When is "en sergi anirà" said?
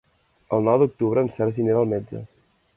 1.27-1.85